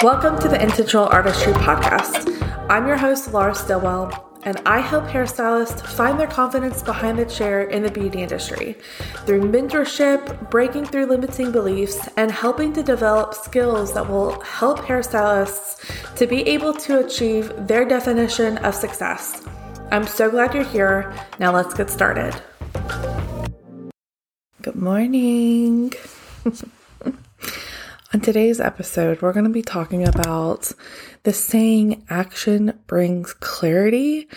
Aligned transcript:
Welcome 0.00 0.38
to 0.38 0.48
the 0.48 0.58
Intentional 0.62 1.06
Artistry 1.06 1.52
Podcast. 1.54 2.40
I'm 2.70 2.86
your 2.86 2.96
host, 2.96 3.32
Lara 3.32 3.54
Stillwell, 3.54 4.40
and 4.44 4.60
I 4.64 4.78
help 4.78 5.06
hairstylists 5.06 5.84
find 5.84 6.20
their 6.20 6.28
confidence 6.28 6.82
behind 6.82 7.18
the 7.18 7.26
chair 7.26 7.64
in 7.64 7.82
the 7.82 7.90
beauty 7.90 8.22
industry 8.22 8.76
through 9.26 9.50
mentorship, 9.50 10.48
breaking 10.50 10.86
through 10.86 11.06
limiting 11.06 11.50
beliefs, 11.50 12.08
and 12.16 12.30
helping 12.30 12.72
to 12.74 12.82
develop 12.84 13.34
skills 13.34 13.92
that 13.94 14.08
will 14.08 14.40
help 14.42 14.78
hairstylists 14.78 16.14
to 16.14 16.26
be 16.28 16.42
able 16.42 16.72
to 16.74 17.04
achieve 17.04 17.52
their 17.66 17.84
definition 17.84 18.58
of 18.58 18.76
success. 18.76 19.42
I'm 19.90 20.06
so 20.06 20.30
glad 20.30 20.54
you're 20.54 20.62
here. 20.62 21.12
Now 21.40 21.52
let's 21.52 21.74
get 21.74 21.90
started. 21.90 22.40
Good 24.68 24.82
morning. 24.82 25.94
On 28.12 28.20
today's 28.20 28.60
episode, 28.60 29.22
we're 29.22 29.32
going 29.32 29.46
to 29.46 29.50
be 29.50 29.62
talking 29.62 30.06
about 30.06 30.70
the 31.22 31.32
saying 31.32 32.04
action 32.10 32.78
brings 32.86 33.32
clarity. 33.32 34.28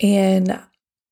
And 0.00 0.60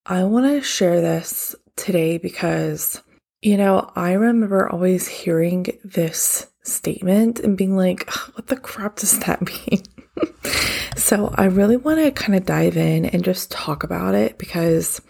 I 0.05 0.25
want 0.25 0.47
to 0.47 0.63
share 0.63 1.01
this 1.01 1.55
today 1.77 2.19
because, 2.19 3.01
you 3.41 3.57
know, 3.57 3.89
I 3.95 4.15
remember 4.15 4.69
always 4.69 5.07
hearing 5.07 5.67
this 5.85 6.49
statement 6.65 7.39
and 7.39 7.57
being 7.57 7.77
like, 7.77 8.11
what 8.35 8.49
the 8.49 8.57
crap 8.57 8.97
does 8.97 9.21
that 9.21 9.43
mean? 9.47 9.85
so 10.97 11.33
I 11.37 11.45
really 11.45 11.77
want 11.77 12.01
to 12.01 12.11
kind 12.11 12.35
of 12.35 12.47
dive 12.47 12.77
in 12.77 13.07
and 13.07 13.23
just 13.23 13.53
talk 13.53 13.85
about 13.85 14.17
it 14.17 14.39
because 14.39 15.01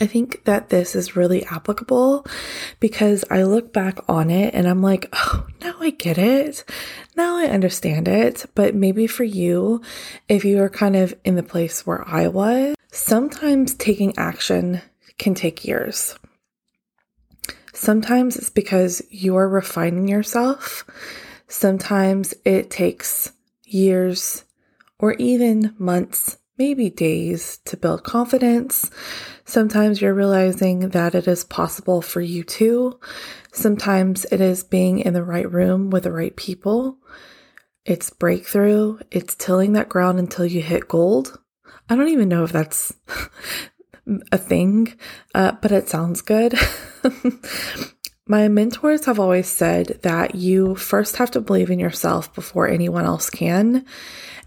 I 0.00 0.06
think 0.06 0.44
that 0.44 0.70
this 0.70 0.96
is 0.96 1.16
really 1.16 1.44
applicable 1.44 2.26
because 2.80 3.24
I 3.30 3.44
look 3.44 3.72
back 3.72 3.98
on 4.08 4.30
it 4.30 4.54
and 4.54 4.66
I'm 4.66 4.82
like, 4.82 5.08
oh, 5.12 5.46
now 5.60 5.74
I 5.80 5.90
get 5.90 6.18
it. 6.18 6.64
Now 7.16 7.36
I 7.36 7.46
understand 7.46 8.08
it. 8.08 8.46
But 8.54 8.74
maybe 8.74 9.06
for 9.06 9.24
you, 9.24 9.82
if 10.28 10.44
you 10.44 10.60
are 10.62 10.68
kind 10.68 10.96
of 10.96 11.14
in 11.24 11.36
the 11.36 11.42
place 11.42 11.86
where 11.86 12.06
I 12.08 12.28
was, 12.28 12.74
sometimes 12.90 13.74
taking 13.74 14.16
action 14.18 14.80
can 15.18 15.34
take 15.34 15.64
years. 15.64 16.18
Sometimes 17.72 18.36
it's 18.36 18.50
because 18.50 19.02
you're 19.10 19.48
refining 19.48 20.08
yourself. 20.08 20.84
Sometimes 21.48 22.34
it 22.44 22.70
takes 22.70 23.32
years 23.64 24.44
or 24.98 25.14
even 25.14 25.74
months, 25.78 26.38
maybe 26.58 26.90
days 26.90 27.58
to 27.64 27.76
build 27.76 28.04
confidence. 28.04 28.90
Sometimes 29.44 30.00
you're 30.00 30.14
realizing 30.14 30.90
that 30.90 31.14
it 31.14 31.26
is 31.26 31.44
possible 31.44 32.00
for 32.00 32.20
you 32.20 32.44
too. 32.44 32.98
Sometimes 33.52 34.24
it 34.26 34.40
is 34.40 34.64
being 34.64 35.00
in 35.00 35.14
the 35.14 35.24
right 35.24 35.50
room 35.50 35.90
with 35.90 36.04
the 36.04 36.12
right 36.12 36.34
people. 36.36 36.98
It's 37.84 38.10
breakthrough. 38.10 38.98
It's 39.10 39.34
tilling 39.34 39.74
that 39.74 39.88
ground 39.88 40.18
until 40.18 40.46
you 40.46 40.62
hit 40.62 40.88
gold. 40.88 41.38
I 41.88 41.96
don't 41.96 42.08
even 42.08 42.28
know 42.28 42.44
if 42.44 42.52
that's 42.52 42.94
a 44.32 44.38
thing, 44.38 44.96
uh, 45.34 45.52
but 45.60 45.72
it 45.72 45.88
sounds 45.88 46.22
good. 46.22 46.54
My 48.26 48.48
mentors 48.48 49.04
have 49.04 49.20
always 49.20 49.48
said 49.48 49.98
that 50.02 50.34
you 50.34 50.76
first 50.76 51.16
have 51.16 51.30
to 51.32 51.42
believe 51.42 51.70
in 51.70 51.78
yourself 51.78 52.34
before 52.34 52.66
anyone 52.66 53.04
else 53.04 53.28
can. 53.28 53.84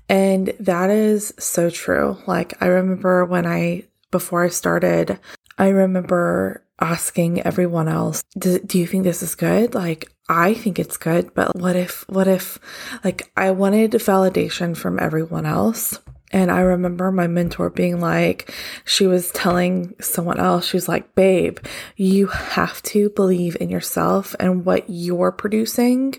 And 0.10 0.54
that 0.60 0.90
is 0.90 1.34
so 1.38 1.70
true. 1.70 2.18
Like, 2.26 2.62
I 2.62 2.68
remember 2.68 3.26
when 3.26 3.46
I, 3.46 3.84
before 4.12 4.44
I 4.44 4.50
started, 4.50 5.20
I 5.58 5.70
remember 5.70 6.64
asking 6.80 7.42
everyone 7.42 7.88
else, 7.88 8.24
do, 8.38 8.60
do 8.60 8.80
you 8.80 8.88
think 8.88 9.04
this 9.04 9.22
is 9.22 9.36
good? 9.36 9.74
Like, 9.76 10.12
I 10.30 10.54
think 10.54 10.80
it's 10.80 10.98
good, 10.98 11.34
but 11.34 11.56
what 11.56 11.76
if, 11.76 12.08
what 12.08 12.28
if, 12.28 12.60
like, 13.04 13.32
I 13.36 13.52
wanted 13.52 13.92
validation 13.92 14.76
from 14.76 15.00
everyone 15.00 15.46
else. 15.46 16.00
And 16.32 16.52
I 16.52 16.60
remember 16.60 17.10
my 17.12 17.28
mentor 17.28 17.70
being 17.70 18.02
like, 18.02 18.54
she 18.84 19.08
was 19.08 19.32
telling 19.32 19.94
someone 20.02 20.40
else, 20.40 20.68
she 20.68 20.76
was 20.76 20.90
like, 20.90 21.16
babe, 21.16 21.60
you 21.96 22.28
have 22.28 22.82
to 22.84 23.10
believe 23.12 23.56
in 23.62 23.70
yourself 23.70 24.36
and 24.40 24.66
what 24.66 24.86
you're 24.90 25.32
producing 25.32 26.16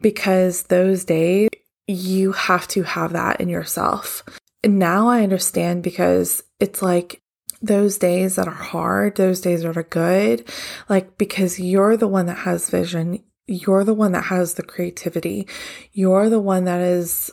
because 0.00 0.62
those 0.64 1.04
days 1.04 1.50
you 1.86 2.32
have 2.32 2.66
to 2.68 2.82
have 2.82 3.12
that 3.12 3.40
in 3.40 3.48
yourself. 3.48 4.22
And 4.62 4.78
now 4.78 5.08
I 5.08 5.22
understand 5.22 5.82
because 5.82 6.42
it's 6.58 6.82
like 6.82 7.22
those 7.62 7.98
days 7.98 8.36
that 8.36 8.48
are 8.48 8.50
hard, 8.50 9.16
those 9.16 9.40
days 9.40 9.62
that 9.62 9.76
are 9.76 9.82
good, 9.82 10.48
like 10.88 11.16
because 11.18 11.60
you're 11.60 11.96
the 11.96 12.08
one 12.08 12.26
that 12.26 12.38
has 12.38 12.70
vision, 12.70 13.22
you're 13.46 13.84
the 13.84 13.94
one 13.94 14.12
that 14.12 14.24
has 14.24 14.54
the 14.54 14.62
creativity, 14.62 15.46
you're 15.92 16.28
the 16.28 16.40
one 16.40 16.64
that 16.64 16.80
is 16.80 17.30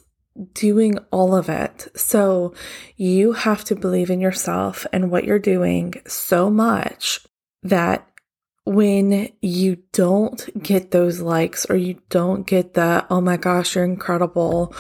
doing 0.54 0.98
all 1.12 1.36
of 1.36 1.50
it. 1.50 1.88
So 1.96 2.54
you 2.96 3.34
have 3.34 3.64
to 3.66 3.76
believe 3.76 4.10
in 4.10 4.20
yourself 4.20 4.86
and 4.92 5.12
what 5.12 5.26
you're 5.26 5.40
doing 5.40 5.94
so 6.08 6.50
much 6.50 7.20
that 7.64 8.08
when 8.66 9.30
you 9.42 9.78
don't 9.92 10.50
get 10.62 10.92
those 10.92 11.20
likes 11.20 11.66
or 11.70 11.76
you 11.76 12.00
don't 12.10 12.48
get 12.48 12.76
the, 12.76 13.06
oh 13.10 13.22
my 13.22 13.38
gosh, 13.38 13.76
you're 13.76 13.84
incredible 13.84 14.74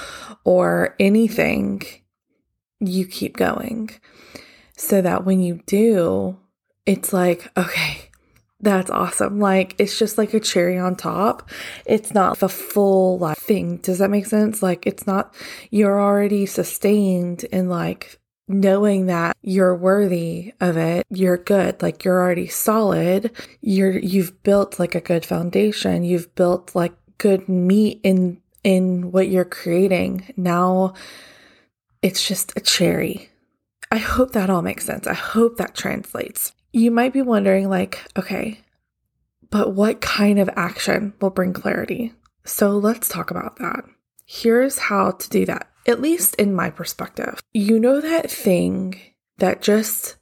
or 0.43 0.95
anything, 0.99 1.83
you 2.79 3.05
keep 3.05 3.35
going. 3.35 3.89
So 4.77 5.01
that 5.01 5.25
when 5.25 5.39
you 5.39 5.61
do, 5.65 6.37
it's 6.85 7.13
like, 7.13 7.51
okay, 7.57 8.09
that's 8.63 8.89
awesome. 8.89 9.39
Like 9.39 9.75
it's 9.77 9.99
just 9.99 10.17
like 10.17 10.33
a 10.33 10.39
cherry 10.39 10.77
on 10.77 10.95
top. 10.95 11.49
It's 11.85 12.13
not 12.13 12.39
the 12.39 12.49
full 12.49 13.19
like 13.19 13.37
thing. 13.37 13.77
Does 13.77 13.99
that 13.99 14.09
make 14.09 14.25
sense? 14.25 14.63
Like 14.63 14.87
it's 14.87 15.05
not 15.05 15.35
you're 15.69 15.99
already 15.99 16.45
sustained 16.45 17.43
in 17.45 17.67
like 17.67 18.19
knowing 18.47 19.07
that 19.07 19.37
you're 19.41 19.75
worthy 19.75 20.53
of 20.59 20.77
it. 20.77 21.05
You're 21.09 21.37
good. 21.37 21.81
Like 21.81 22.03
you're 22.03 22.21
already 22.21 22.47
solid. 22.47 23.31
You're 23.61 23.97
you've 23.97 24.41
built 24.43 24.79
like 24.79 24.95
a 24.95 25.01
good 25.01 25.25
foundation. 25.25 26.03
You've 26.03 26.33
built 26.35 26.75
like 26.75 26.93
good 27.17 27.47
meat 27.47 27.99
in 28.03 28.41
in 28.63 29.11
what 29.11 29.29
you're 29.29 29.45
creating. 29.45 30.33
Now 30.37 30.93
it's 32.01 32.27
just 32.27 32.51
a 32.55 32.59
cherry. 32.59 33.29
I 33.91 33.97
hope 33.97 34.33
that 34.33 34.49
all 34.49 34.61
makes 34.61 34.85
sense. 34.85 35.07
I 35.07 35.13
hope 35.13 35.57
that 35.57 35.75
translates. 35.75 36.51
You 36.71 36.89
might 36.89 37.13
be 37.13 37.21
wondering, 37.21 37.69
like, 37.69 38.01
okay, 38.17 38.59
but 39.51 39.73
what 39.73 40.01
kind 40.01 40.39
of 40.39 40.49
action 40.55 41.13
will 41.21 41.29
bring 41.29 41.53
clarity? 41.53 42.11
So 42.43 42.71
let's 42.71 43.07
talk 43.07 43.29
about 43.29 43.57
that. 43.57 43.85
Here's 44.25 44.77
how 44.77 45.11
to 45.11 45.29
do 45.29 45.45
that, 45.45 45.69
at 45.87 46.01
least 46.01 46.35
in 46.35 46.53
my 46.53 46.69
perspective. 46.69 47.41
You 47.53 47.79
know 47.79 48.01
that 48.01 48.29
thing 48.29 48.99
that 49.37 49.61
just 49.61 50.15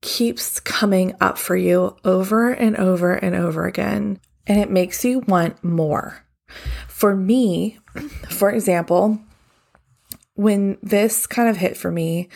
keeps 0.00 0.60
coming 0.60 1.14
up 1.20 1.38
for 1.38 1.56
you 1.56 1.96
over 2.04 2.50
and 2.50 2.76
over 2.76 3.14
and 3.14 3.34
over 3.34 3.66
again, 3.66 4.20
and 4.46 4.58
it 4.60 4.70
makes 4.70 5.04
you 5.04 5.20
want 5.20 5.62
more. 5.64 6.26
For 6.88 7.16
me, 7.16 7.78
for 8.28 8.50
example, 8.50 9.20
when 10.34 10.78
this 10.82 11.26
kind 11.26 11.48
of 11.48 11.56
hit 11.56 11.76
for 11.76 11.90
me, 11.90 12.28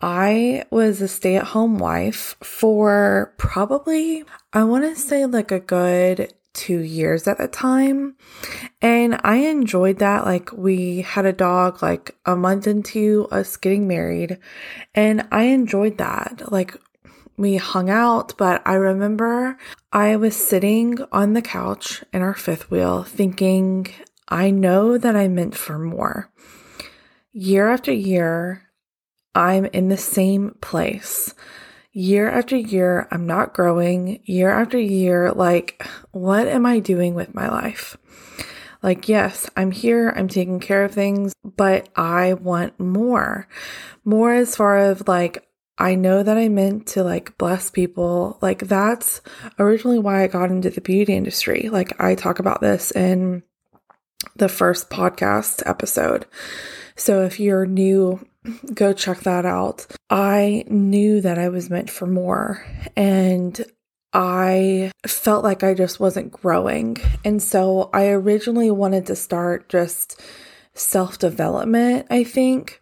I 0.00 0.64
was 0.70 1.00
a 1.00 1.08
stay 1.08 1.36
at 1.36 1.44
home 1.44 1.78
wife 1.78 2.36
for 2.42 3.34
probably, 3.38 4.24
I 4.52 4.64
want 4.64 4.84
to 4.84 5.00
say 5.00 5.26
like 5.26 5.50
a 5.50 5.60
good 5.60 6.32
two 6.56 6.80
years 6.80 7.28
at 7.28 7.38
the 7.38 7.46
time. 7.46 8.16
And 8.82 9.20
I 9.22 9.36
enjoyed 9.36 9.98
that. 9.98 10.24
Like, 10.24 10.52
we 10.52 11.02
had 11.02 11.26
a 11.26 11.32
dog 11.32 11.82
like 11.82 12.16
a 12.24 12.34
month 12.34 12.66
into 12.66 13.28
us 13.30 13.56
getting 13.56 13.86
married, 13.86 14.38
and 14.94 15.28
I 15.30 15.44
enjoyed 15.44 15.98
that. 15.98 16.50
Like, 16.50 16.76
we 17.36 17.56
hung 17.56 17.90
out, 17.90 18.34
but 18.38 18.62
I 18.66 18.74
remember 18.74 19.58
I 19.92 20.16
was 20.16 20.34
sitting 20.34 20.98
on 21.12 21.34
the 21.34 21.42
couch 21.42 22.02
in 22.12 22.22
our 22.22 22.34
fifth 22.34 22.70
wheel 22.70 23.04
thinking, 23.04 23.86
I 24.28 24.50
know 24.50 24.98
that 24.98 25.14
I 25.14 25.28
meant 25.28 25.54
for 25.54 25.78
more. 25.78 26.32
Year 27.32 27.68
after 27.68 27.92
year, 27.92 28.62
I'm 29.34 29.66
in 29.66 29.88
the 29.88 29.98
same 29.98 30.56
place. 30.62 31.34
Year 31.96 32.28
after 32.28 32.56
year, 32.56 33.08
I'm 33.10 33.26
not 33.26 33.54
growing. 33.54 34.20
Year 34.26 34.50
after 34.50 34.78
year, 34.78 35.32
like, 35.32 35.82
what 36.10 36.46
am 36.46 36.66
I 36.66 36.78
doing 36.78 37.14
with 37.14 37.34
my 37.34 37.48
life? 37.48 37.96
Like, 38.82 39.08
yes, 39.08 39.48
I'm 39.56 39.70
here, 39.70 40.12
I'm 40.14 40.28
taking 40.28 40.60
care 40.60 40.84
of 40.84 40.92
things, 40.92 41.32
but 41.42 41.88
I 41.96 42.34
want 42.34 42.78
more. 42.78 43.48
More 44.04 44.34
as 44.34 44.54
far 44.54 44.76
as 44.76 45.08
like, 45.08 45.48
I 45.78 45.94
know 45.94 46.22
that 46.22 46.36
I 46.36 46.50
meant 46.50 46.86
to 46.88 47.02
like 47.02 47.38
bless 47.38 47.70
people. 47.70 48.36
Like, 48.42 48.68
that's 48.68 49.22
originally 49.58 49.98
why 49.98 50.22
I 50.22 50.26
got 50.26 50.50
into 50.50 50.68
the 50.68 50.82
beauty 50.82 51.14
industry. 51.14 51.70
Like, 51.72 51.98
I 51.98 52.14
talk 52.14 52.40
about 52.40 52.60
this 52.60 52.90
in 52.90 53.42
the 54.36 54.50
first 54.50 54.90
podcast 54.90 55.62
episode. 55.64 56.26
So 56.96 57.22
if 57.22 57.38
you're 57.38 57.66
new, 57.66 58.26
go 58.74 58.92
check 58.92 59.20
that 59.20 59.46
out. 59.46 59.86
I 60.10 60.64
knew 60.68 61.20
that 61.20 61.38
I 61.38 61.48
was 61.48 61.70
meant 61.70 61.90
for 61.90 62.06
more 62.06 62.64
and 62.96 63.64
I 64.12 64.92
felt 65.06 65.44
like 65.44 65.62
I 65.62 65.74
just 65.74 66.00
wasn't 66.00 66.32
growing. 66.32 66.96
And 67.22 67.42
so 67.42 67.90
I 67.92 68.06
originally 68.08 68.70
wanted 68.70 69.06
to 69.06 69.16
start 69.16 69.68
just 69.68 70.20
self 70.72 71.18
development, 71.18 72.06
I 72.08 72.24
think. 72.24 72.80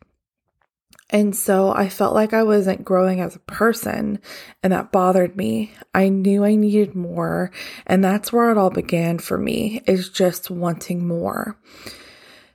And 1.10 1.34
so 1.34 1.70
I 1.70 1.88
felt 1.88 2.14
like 2.14 2.32
I 2.32 2.44
wasn't 2.44 2.84
growing 2.84 3.20
as 3.20 3.37
a 3.37 3.40
person, 3.40 4.20
and 4.62 4.72
that 4.72 4.90
bothered 4.90 5.37
me. 5.37 5.72
I 5.94 6.08
knew 6.08 6.44
I 6.44 6.55
needed 6.55 6.94
more, 6.94 7.50
and 7.87 8.02
that's 8.02 8.32
where 8.32 8.50
it 8.50 8.58
all 8.58 8.70
began 8.70 9.19
for 9.19 9.37
me 9.37 9.82
is 9.87 10.08
just 10.08 10.50
wanting 10.50 11.06
more. 11.06 11.58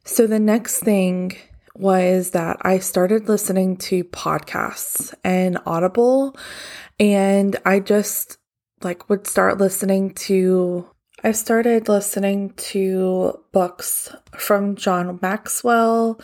So 0.03 0.25
the 0.25 0.39
next 0.39 0.79
thing 0.79 1.37
was 1.79 2.31
that 2.31 2.57
I 2.61 2.79
started 2.79 3.29
listening 3.29 3.77
to 3.77 4.03
podcasts 4.03 5.13
and 5.23 5.57
Audible, 5.65 6.35
and 6.99 7.57
I 7.65 7.79
just 7.79 8.37
like 8.83 9.09
would 9.09 9.25
start 9.25 9.57
listening 9.57 10.13
to 10.13 10.87
I 11.21 11.31
started 11.33 11.89
listening 11.89 12.51
to 12.51 13.43
books 13.51 14.15
from 14.37 14.75
John 14.75 15.19
Maxwell. 15.21 16.19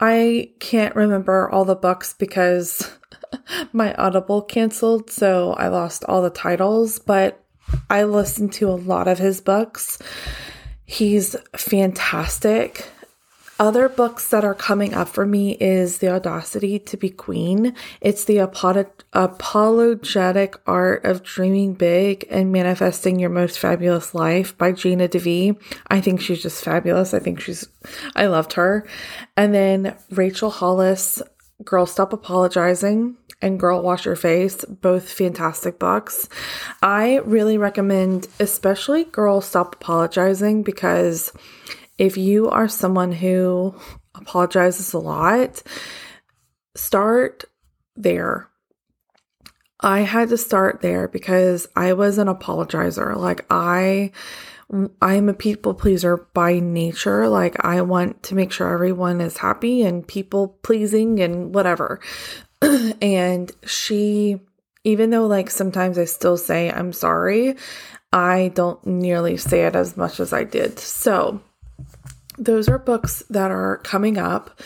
I 0.00 0.50
can't 0.58 0.96
remember 0.96 1.48
all 1.48 1.64
the 1.64 1.76
books 1.76 2.14
because 2.14 2.96
my 3.72 3.94
Audible 3.94 4.42
canceled, 4.42 5.10
so 5.10 5.52
I 5.52 5.68
lost 5.68 6.04
all 6.04 6.22
the 6.22 6.30
titles, 6.30 6.98
but 6.98 7.44
I 7.88 8.04
listened 8.04 8.52
to 8.54 8.68
a 8.68 8.72
lot 8.72 9.06
of 9.06 9.18
his 9.18 9.40
books. 9.40 9.98
He's 10.84 11.36
fantastic. 11.56 12.88
Other 13.60 13.88
books 13.90 14.26
that 14.28 14.42
are 14.42 14.54
coming 14.54 14.94
up 14.94 15.06
for 15.06 15.26
me 15.26 15.58
is 15.60 15.98
The 15.98 16.08
Audacity 16.08 16.78
to 16.78 16.96
Be 16.96 17.10
Queen. 17.10 17.74
It's 18.00 18.24
the 18.24 18.38
apologetic 18.38 20.56
art 20.66 21.04
of 21.04 21.22
dreaming 21.22 21.74
big 21.74 22.26
and 22.30 22.52
manifesting 22.52 23.18
your 23.18 23.28
most 23.28 23.58
fabulous 23.58 24.14
life 24.14 24.56
by 24.56 24.72
Gina 24.72 25.08
DeVee. 25.08 25.60
I 25.88 26.00
think 26.00 26.22
she's 26.22 26.42
just 26.42 26.64
fabulous. 26.64 27.12
I 27.12 27.18
think 27.18 27.38
she's, 27.38 27.68
I 28.16 28.28
loved 28.28 28.54
her. 28.54 28.88
And 29.36 29.52
then 29.52 29.94
Rachel 30.10 30.48
Hollis, 30.48 31.20
Girl 31.62 31.84
Stop 31.84 32.14
Apologizing 32.14 33.18
and 33.42 33.60
Girl 33.60 33.82
Wash 33.82 34.06
Your 34.06 34.16
Face, 34.16 34.64
both 34.64 35.12
fantastic 35.12 35.78
books. 35.78 36.30
I 36.82 37.16
really 37.26 37.58
recommend, 37.58 38.26
especially 38.38 39.04
Girl 39.04 39.42
Stop 39.42 39.74
Apologizing, 39.74 40.62
because 40.62 41.30
if 42.00 42.16
you 42.16 42.48
are 42.48 42.66
someone 42.66 43.12
who 43.12 43.74
apologizes 44.14 44.94
a 44.94 44.98
lot, 44.98 45.62
start 46.74 47.44
there. 47.94 48.48
I 49.80 50.00
had 50.00 50.30
to 50.30 50.38
start 50.38 50.80
there 50.80 51.08
because 51.08 51.68
I 51.76 51.92
was 51.92 52.16
an 52.16 52.26
apologizer. 52.26 53.14
Like 53.16 53.44
I 53.50 54.12
I'm 55.02 55.28
a 55.28 55.34
people 55.34 55.74
pleaser 55.74 56.16
by 56.32 56.58
nature. 56.58 57.28
Like 57.28 57.62
I 57.62 57.82
want 57.82 58.22
to 58.24 58.34
make 58.34 58.50
sure 58.50 58.72
everyone 58.72 59.20
is 59.20 59.36
happy 59.36 59.82
and 59.82 60.08
people 60.08 60.58
pleasing 60.62 61.20
and 61.20 61.54
whatever. 61.54 62.00
and 63.02 63.52
she 63.66 64.40
even 64.84 65.10
though 65.10 65.26
like 65.26 65.50
sometimes 65.50 65.98
I 65.98 66.06
still 66.06 66.38
say 66.38 66.70
I'm 66.70 66.94
sorry, 66.94 67.56
I 68.10 68.52
don't 68.54 68.84
nearly 68.86 69.36
say 69.36 69.66
it 69.66 69.76
as 69.76 69.98
much 69.98 70.18
as 70.18 70.32
I 70.32 70.44
did. 70.44 70.78
So, 70.78 71.42
those 72.40 72.68
are 72.68 72.78
books 72.78 73.22
that 73.30 73.50
are 73.50 73.76
coming 73.78 74.18
up. 74.18 74.60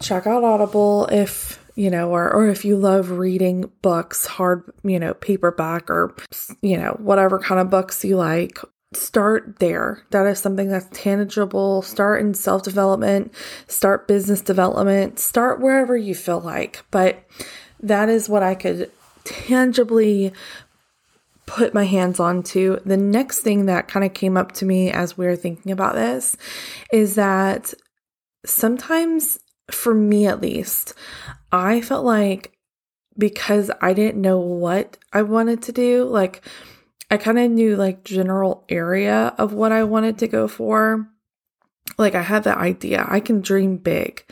Check 0.00 0.26
out 0.26 0.44
Audible 0.44 1.06
if 1.10 1.62
you 1.74 1.90
know, 1.90 2.10
or 2.10 2.32
or 2.32 2.48
if 2.48 2.64
you 2.64 2.76
love 2.76 3.10
reading 3.10 3.70
books, 3.82 4.24
hard, 4.24 4.62
you 4.82 4.98
know, 4.98 5.12
paperback 5.12 5.90
or 5.90 6.14
you 6.62 6.78
know, 6.78 6.96
whatever 6.98 7.38
kind 7.38 7.60
of 7.60 7.68
books 7.68 8.04
you 8.04 8.16
like. 8.16 8.58
Start 8.94 9.58
there. 9.58 10.02
That 10.10 10.26
is 10.26 10.38
something 10.38 10.68
that's 10.68 10.88
tangible. 10.92 11.82
Start 11.82 12.22
in 12.22 12.32
self 12.32 12.62
development, 12.62 13.34
start 13.66 14.08
business 14.08 14.40
development, 14.40 15.18
start 15.18 15.60
wherever 15.60 15.96
you 15.96 16.14
feel 16.14 16.40
like. 16.40 16.82
But 16.90 17.18
that 17.80 18.08
is 18.08 18.28
what 18.28 18.42
I 18.42 18.54
could 18.54 18.90
tangibly 19.24 20.32
put 21.46 21.72
my 21.72 21.84
hands 21.84 22.20
on 22.20 22.42
to. 22.42 22.80
The 22.84 22.96
next 22.96 23.40
thing 23.40 23.66
that 23.66 23.88
kind 23.88 24.04
of 24.04 24.14
came 24.14 24.36
up 24.36 24.52
to 24.52 24.64
me 24.64 24.90
as 24.90 25.16
we 25.16 25.26
were 25.26 25.36
thinking 25.36 25.72
about 25.72 25.94
this 25.94 26.36
is 26.92 27.14
that 27.14 27.72
sometimes, 28.44 29.38
for 29.70 29.94
me 29.94 30.26
at 30.26 30.40
least, 30.40 30.94
I 31.52 31.80
felt 31.80 32.04
like 32.04 32.52
because 33.18 33.70
I 33.80 33.94
didn't 33.94 34.20
know 34.20 34.38
what 34.38 34.98
I 35.12 35.22
wanted 35.22 35.62
to 35.62 35.72
do, 35.72 36.04
like 36.04 36.44
I 37.10 37.16
kind 37.16 37.38
of 37.38 37.50
knew 37.50 37.76
like 37.76 38.04
general 38.04 38.64
area 38.68 39.34
of 39.38 39.52
what 39.52 39.72
I 39.72 39.84
wanted 39.84 40.18
to 40.18 40.28
go 40.28 40.48
for. 40.48 41.08
Like 41.96 42.14
I 42.14 42.22
had 42.22 42.44
the 42.44 42.56
idea, 42.56 43.06
I 43.08 43.20
can 43.20 43.40
dream 43.40 43.76
big. 43.76 44.24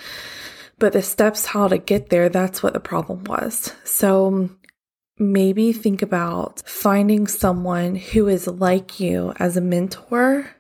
But 0.78 0.93
the 0.93 1.02
steps 1.02 1.46
how 1.46 1.69
to 1.69 1.78
get 1.78 2.11
there, 2.11 2.28
that's 2.28 2.62
what 2.62 2.72
the 2.72 2.81
problem 2.81 3.25
was. 3.25 3.72
So 3.84 4.50
maybe 5.19 5.72
think 5.72 6.02
about 6.02 6.62
finding 6.69 7.26
someone 7.26 7.96
who 7.96 8.28
is 8.28 8.46
like 8.46 8.99
you 8.99 9.32
as 9.38 9.56
a 9.56 9.61
mentor 9.61 10.50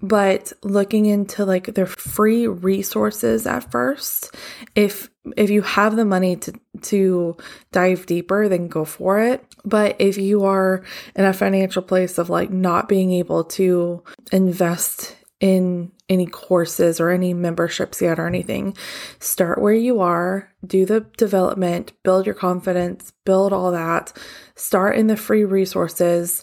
but 0.00 0.52
looking 0.62 1.06
into 1.06 1.44
like 1.44 1.74
their 1.74 1.86
free 1.86 2.46
resources 2.46 3.46
at 3.46 3.70
first. 3.70 4.34
If 4.74 5.10
if 5.36 5.50
you 5.50 5.62
have 5.62 5.96
the 5.96 6.04
money 6.04 6.36
to 6.36 6.52
to 6.82 7.36
dive 7.72 8.06
deeper 8.06 8.48
then 8.48 8.68
go 8.68 8.84
for 8.84 9.20
it. 9.20 9.44
But 9.64 9.96
if 9.98 10.16
you 10.16 10.44
are 10.44 10.84
in 11.16 11.24
a 11.24 11.32
financial 11.32 11.82
place 11.82 12.18
of 12.18 12.30
like 12.30 12.50
not 12.50 12.88
being 12.88 13.12
able 13.12 13.44
to 13.44 14.02
invest 14.32 15.16
in 15.40 15.92
any 16.08 16.26
courses 16.26 17.00
or 17.00 17.10
any 17.10 17.34
memberships 17.34 18.00
yet 18.00 18.18
or 18.18 18.26
anything. 18.26 18.76
Start 19.20 19.60
where 19.60 19.74
you 19.74 20.00
are, 20.00 20.52
do 20.66 20.86
the 20.86 21.00
development, 21.16 21.92
build 22.02 22.26
your 22.26 22.34
confidence, 22.34 23.12
build 23.24 23.52
all 23.52 23.70
that. 23.72 24.12
Start 24.54 24.96
in 24.96 25.06
the 25.06 25.16
free 25.16 25.44
resources. 25.44 26.42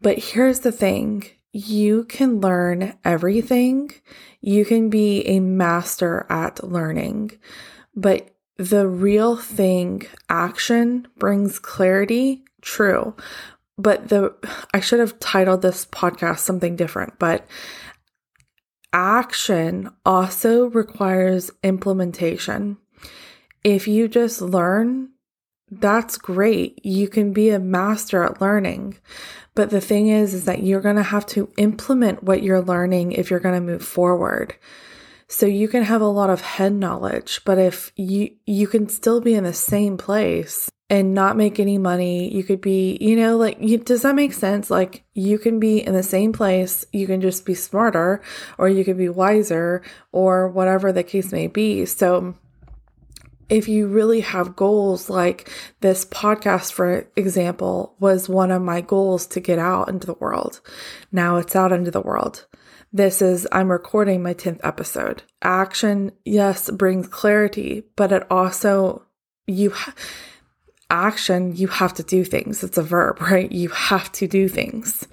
But 0.00 0.18
here's 0.18 0.60
the 0.60 0.72
thing 0.72 1.24
you 1.52 2.04
can 2.04 2.40
learn 2.40 2.94
everything, 3.04 3.90
you 4.42 4.64
can 4.64 4.90
be 4.90 5.26
a 5.26 5.40
master 5.40 6.26
at 6.28 6.62
learning. 6.62 7.30
But 7.94 8.28
the 8.58 8.86
real 8.86 9.36
thing, 9.36 10.06
action 10.28 11.08
brings 11.18 11.58
clarity, 11.58 12.44
true. 12.60 13.14
But 13.78 14.08
the 14.08 14.34
I 14.72 14.80
should 14.80 15.00
have 15.00 15.18
titled 15.18 15.62
this 15.62 15.86
podcast 15.86 16.38
something 16.40 16.76
different, 16.76 17.18
but 17.18 17.46
action 18.96 19.90
also 20.06 20.70
requires 20.70 21.50
implementation. 21.62 22.78
If 23.62 23.86
you 23.86 24.08
just 24.08 24.40
learn, 24.40 25.10
that's 25.70 26.16
great. 26.16 26.84
You 26.84 27.06
can 27.06 27.34
be 27.34 27.50
a 27.50 27.58
master 27.58 28.22
at 28.22 28.40
learning. 28.40 28.96
But 29.54 29.68
the 29.68 29.82
thing 29.82 30.08
is, 30.08 30.32
is 30.32 30.46
that 30.46 30.62
you're 30.62 30.80
going 30.80 30.96
to 30.96 31.02
have 31.02 31.26
to 31.26 31.52
implement 31.58 32.22
what 32.22 32.42
you're 32.42 32.62
learning 32.62 33.12
if 33.12 33.30
you're 33.30 33.40
going 33.40 33.54
to 33.54 33.60
move 33.60 33.84
forward. 33.84 34.54
So 35.28 35.46
you 35.46 35.66
can 35.66 35.82
have 35.82 36.00
a 36.00 36.06
lot 36.06 36.30
of 36.30 36.40
head 36.40 36.72
knowledge, 36.72 37.42
but 37.44 37.58
if 37.58 37.92
you, 37.96 38.30
you 38.46 38.68
can 38.68 38.88
still 38.88 39.20
be 39.20 39.34
in 39.34 39.44
the 39.44 39.52
same 39.52 39.96
place 39.96 40.70
and 40.88 41.14
not 41.14 41.36
make 41.36 41.58
any 41.58 41.78
money. 41.78 42.32
You 42.32 42.44
could 42.44 42.60
be, 42.60 42.96
you 43.00 43.16
know, 43.16 43.36
like, 43.36 43.58
you, 43.60 43.78
does 43.78 44.02
that 44.02 44.14
make 44.14 44.32
sense? 44.32 44.70
Like, 44.70 45.04
you 45.14 45.38
can 45.38 45.58
be 45.58 45.84
in 45.84 45.94
the 45.94 46.02
same 46.02 46.32
place, 46.32 46.84
you 46.92 47.08
can 47.08 47.20
just 47.20 47.44
be 47.44 47.54
smarter, 47.54 48.22
or 48.56 48.68
you 48.68 48.84
could 48.84 48.96
be 48.96 49.08
wiser, 49.08 49.82
or 50.12 50.48
whatever 50.48 50.92
the 50.92 51.02
case 51.02 51.32
may 51.32 51.48
be. 51.48 51.86
So, 51.86 52.36
if 53.48 53.68
you 53.68 53.86
really 53.86 54.20
have 54.20 54.56
goals, 54.56 55.08
like 55.08 55.50
this 55.80 56.04
podcast, 56.04 56.72
for 56.72 57.08
example, 57.16 57.94
was 58.00 58.28
one 58.28 58.50
of 58.50 58.62
my 58.62 58.80
goals 58.80 59.26
to 59.28 59.40
get 59.40 59.58
out 59.58 59.88
into 59.88 60.06
the 60.06 60.14
world. 60.14 60.60
Now 61.12 61.36
it's 61.36 61.54
out 61.54 61.72
into 61.72 61.90
the 61.90 62.00
world. 62.00 62.46
This 62.96 63.20
is, 63.20 63.46
I'm 63.52 63.70
recording 63.70 64.22
my 64.22 64.32
10th 64.32 64.60
episode. 64.64 65.22
Action, 65.42 66.12
yes, 66.24 66.70
brings 66.70 67.06
clarity, 67.06 67.82
but 67.94 68.10
it 68.10 68.26
also, 68.30 69.02
you, 69.46 69.68
ha- 69.68 69.92
action, 70.88 71.54
you 71.54 71.68
have 71.68 71.92
to 71.92 72.02
do 72.02 72.24
things. 72.24 72.64
It's 72.64 72.78
a 72.78 72.82
verb, 72.82 73.20
right? 73.30 73.52
You 73.52 73.68
have 73.68 74.10
to 74.12 74.26
do 74.26 74.48
things. 74.48 75.06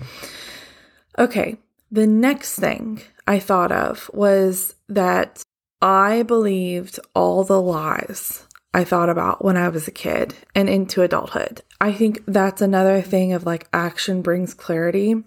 Okay, 1.20 1.58
the 1.92 2.08
next 2.08 2.56
thing 2.56 3.02
I 3.28 3.40
thought 3.40 3.74
of 3.74 4.10
was 4.13 4.75
that 4.88 5.44
I 5.82 6.24
believed 6.24 7.02
all 7.13 7.44
the 7.44 7.62
lies 7.62 8.48
I 8.74 8.86
thought 8.86 9.10
about 9.10 9.44
when 9.44 9.58
I 9.58 9.68
was 9.68 9.90
a 9.90 9.92
kid 9.92 10.36
and 10.56 10.70
into 10.70 11.02
adulthood. 11.02 11.63
I 11.82 11.92
think 11.92 12.24
that's 12.28 12.62
another 12.62 13.02
thing 13.02 13.34
of 13.34 13.46
like 13.46 13.68
action 13.74 14.22
brings 14.22 14.54
clarity. 14.54 15.22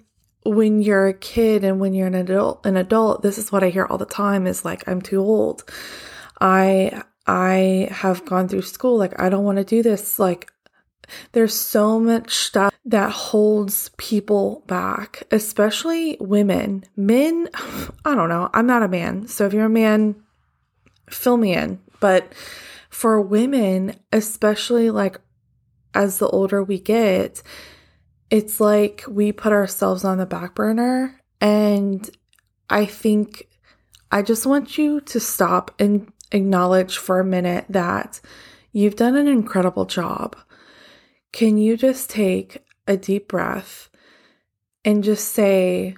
When 0.46 0.80
you're 0.80 1.08
a 1.08 1.14
kid 1.14 1.64
and 1.64 1.80
when 1.80 1.92
you're 1.92 2.06
an 2.06 2.14
adult, 2.14 2.64
an 2.64 2.76
adult, 2.76 3.22
this 3.22 3.38
is 3.38 3.50
what 3.50 3.64
I 3.64 3.70
hear 3.70 3.84
all 3.84 3.98
the 3.98 4.06
time 4.06 4.46
is 4.46 4.64
like 4.64 4.86
I'm 4.88 5.02
too 5.02 5.20
old. 5.20 5.64
I 6.40 7.02
I 7.26 7.88
have 7.90 8.24
gone 8.24 8.48
through 8.48 8.62
school. 8.62 8.96
Like, 8.96 9.20
I 9.20 9.28
don't 9.28 9.44
want 9.44 9.58
to 9.58 9.64
do 9.64 9.82
this. 9.82 10.18
Like, 10.18 10.50
there's 11.32 11.54
so 11.54 11.98
much 11.98 12.34
stuff 12.34 12.72
that 12.84 13.10
holds 13.10 13.90
people 13.96 14.62
back, 14.66 15.24
especially 15.30 16.16
women. 16.20 16.84
Men, 16.96 17.48
I 18.04 18.14
don't 18.14 18.28
know, 18.28 18.48
I'm 18.54 18.66
not 18.66 18.82
a 18.82 18.88
man. 18.88 19.26
So 19.26 19.46
if 19.46 19.52
you're 19.52 19.66
a 19.66 19.70
man, 19.70 20.16
fill 21.10 21.36
me 21.36 21.54
in. 21.54 21.80
But 21.98 22.32
for 22.90 23.20
women, 23.20 23.96
especially 24.12 24.90
like 24.90 25.20
as 25.94 26.18
the 26.18 26.28
older 26.28 26.62
we 26.62 26.78
get, 26.78 27.42
it's 28.30 28.60
like 28.60 29.04
we 29.08 29.32
put 29.32 29.52
ourselves 29.52 30.04
on 30.04 30.18
the 30.18 30.26
back 30.26 30.54
burner. 30.54 31.20
And 31.40 32.08
I 32.68 32.86
think 32.86 33.48
I 34.10 34.22
just 34.22 34.46
want 34.46 34.78
you 34.78 35.00
to 35.02 35.20
stop 35.20 35.74
and 35.78 36.12
acknowledge 36.32 36.98
for 36.98 37.20
a 37.20 37.24
minute 37.24 37.66
that 37.68 38.20
you've 38.72 38.96
done 38.96 39.16
an 39.16 39.28
incredible 39.28 39.84
job. 39.84 40.36
Can 41.32 41.58
you 41.58 41.76
just 41.76 42.10
take 42.10 42.64
a 42.86 42.96
deep 42.96 43.28
breath 43.28 43.90
and 44.84 45.04
just 45.04 45.32
say 45.32 45.96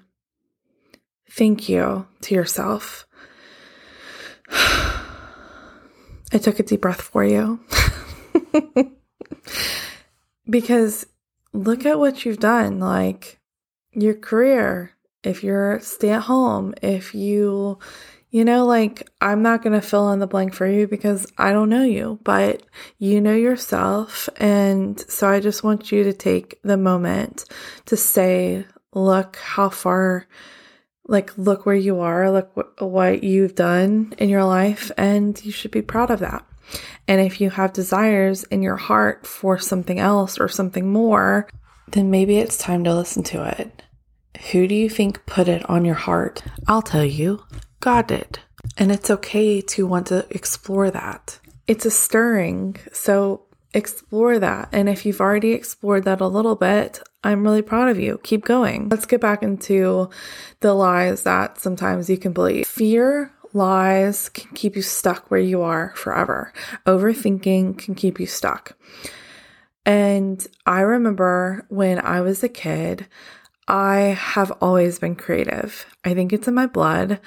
thank 1.30 1.68
you 1.68 2.06
to 2.22 2.34
yourself? 2.34 3.06
I 6.30 6.36
took 6.40 6.58
a 6.58 6.62
deep 6.62 6.82
breath 6.82 7.00
for 7.00 7.24
you. 7.24 7.60
because 10.50 11.06
look 11.52 11.86
at 11.86 11.98
what 11.98 12.24
you've 12.24 12.40
done. 12.40 12.78
Like 12.78 13.40
your 13.92 14.14
career, 14.14 14.92
if 15.22 15.42
you're 15.42 15.80
stay 15.80 16.10
at 16.10 16.22
home, 16.22 16.74
if 16.82 17.14
you, 17.14 17.78
you 18.30 18.44
know, 18.44 18.66
like 18.66 19.08
I'm 19.20 19.42
not 19.42 19.62
going 19.62 19.78
to 19.78 19.86
fill 19.86 20.12
in 20.12 20.18
the 20.18 20.26
blank 20.26 20.54
for 20.54 20.66
you 20.66 20.86
because 20.86 21.26
I 21.38 21.52
don't 21.52 21.70
know 21.70 21.84
you, 21.84 22.18
but 22.24 22.62
you 22.98 23.20
know 23.20 23.34
yourself. 23.34 24.28
And 24.36 24.98
so 25.10 25.28
I 25.28 25.40
just 25.40 25.64
want 25.64 25.90
you 25.90 26.04
to 26.04 26.12
take 26.12 26.60
the 26.62 26.76
moment 26.76 27.44
to 27.86 27.96
say, 27.96 28.66
look 28.92 29.36
how 29.36 29.68
far, 29.70 30.26
like, 31.06 31.36
look 31.38 31.64
where 31.64 31.74
you 31.74 32.00
are, 32.00 32.30
look 32.30 32.52
wh- 32.54 32.82
what 32.82 33.24
you've 33.24 33.54
done 33.54 34.14
in 34.18 34.28
your 34.28 34.44
life, 34.44 34.90
and 34.96 35.42
you 35.44 35.52
should 35.52 35.70
be 35.70 35.82
proud 35.82 36.10
of 36.10 36.20
that. 36.20 36.44
And 37.06 37.20
if 37.20 37.40
you 37.40 37.50
have 37.50 37.72
desires 37.72 38.44
in 38.44 38.62
your 38.62 38.76
heart 38.76 39.26
for 39.26 39.58
something 39.58 39.98
else 39.98 40.38
or 40.38 40.48
something 40.48 40.92
more, 40.92 41.48
then 41.88 42.10
maybe 42.10 42.38
it's 42.38 42.58
time 42.58 42.84
to 42.84 42.94
listen 42.94 43.22
to 43.24 43.44
it. 43.58 43.82
Who 44.52 44.68
do 44.68 44.74
you 44.74 44.88
think 44.88 45.24
put 45.26 45.48
it 45.48 45.68
on 45.68 45.84
your 45.84 45.94
heart? 45.94 46.42
I'll 46.66 46.82
tell 46.82 47.04
you, 47.04 47.44
God 47.80 48.06
did. 48.06 48.40
And 48.76 48.92
it's 48.92 49.10
okay 49.10 49.60
to 49.60 49.86
want 49.86 50.08
to 50.08 50.26
explore 50.30 50.90
that. 50.90 51.38
It's 51.66 51.86
a 51.86 51.90
stirring, 51.90 52.76
so 52.92 53.42
explore 53.74 54.38
that. 54.38 54.68
And 54.72 54.88
if 54.88 55.04
you've 55.04 55.20
already 55.20 55.52
explored 55.52 56.04
that 56.04 56.20
a 56.20 56.26
little 56.26 56.56
bit, 56.56 57.02
I'm 57.24 57.42
really 57.42 57.62
proud 57.62 57.88
of 57.88 57.98
you. 57.98 58.20
Keep 58.22 58.44
going. 58.44 58.88
Let's 58.88 59.06
get 59.06 59.20
back 59.20 59.42
into 59.42 60.08
the 60.60 60.72
lies 60.72 61.24
that 61.24 61.58
sometimes 61.58 62.08
you 62.08 62.16
can 62.16 62.32
believe. 62.32 62.66
Fear 62.66 63.32
lies 63.54 64.28
can 64.28 64.54
keep 64.54 64.76
you 64.76 64.82
stuck 64.82 65.30
where 65.30 65.40
you 65.40 65.62
are 65.62 65.92
forever. 65.96 66.52
Overthinking 66.86 67.78
can 67.78 67.94
keep 67.94 68.20
you 68.20 68.26
stuck. 68.26 68.76
And 69.86 70.46
I 70.66 70.80
remember 70.80 71.66
when 71.68 71.98
I 71.98 72.20
was 72.20 72.42
a 72.42 72.48
kid, 72.48 73.06
I 73.66 73.96
have 74.18 74.50
always 74.60 74.98
been 74.98 75.16
creative. 75.16 75.86
I 76.04 76.14
think 76.14 76.32
it's 76.32 76.48
in 76.48 76.54
my 76.54 76.66
blood, 76.66 77.20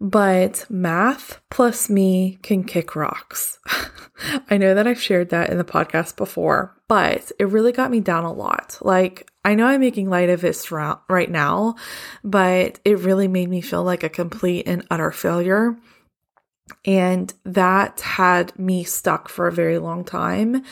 but 0.00 0.66
math 0.68 1.40
plus 1.50 1.88
me 1.88 2.38
can 2.42 2.64
kick 2.64 2.96
rocks. 2.96 3.58
I 4.50 4.56
know 4.56 4.74
that 4.74 4.86
I've 4.86 5.00
shared 5.00 5.30
that 5.30 5.50
in 5.50 5.58
the 5.58 5.64
podcast 5.64 6.16
before, 6.16 6.76
but 6.88 7.30
it 7.38 7.48
really 7.48 7.72
got 7.72 7.90
me 7.90 8.00
down 8.00 8.24
a 8.24 8.32
lot. 8.32 8.78
Like, 8.80 9.30
I 9.44 9.54
know 9.54 9.66
I'm 9.66 9.80
making 9.80 10.08
light 10.08 10.30
of 10.30 10.40
this 10.40 10.70
right 10.70 11.30
now, 11.30 11.76
but 12.22 12.80
it 12.84 12.98
really 13.00 13.28
made 13.28 13.50
me 13.50 13.60
feel 13.60 13.84
like 13.84 14.02
a 14.02 14.08
complete 14.08 14.66
and 14.66 14.86
utter 14.90 15.12
failure. 15.12 15.76
And 16.86 17.32
that 17.44 18.00
had 18.00 18.58
me 18.58 18.84
stuck 18.84 19.28
for 19.28 19.46
a 19.46 19.52
very 19.52 19.78
long 19.78 20.02
time. 20.02 20.62